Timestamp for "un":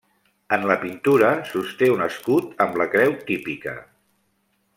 1.97-2.01